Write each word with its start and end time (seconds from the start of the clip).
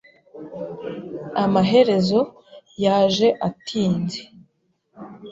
Amaherezo, 1.43 2.19
yaje 2.83 3.27
atinze. 3.47 4.21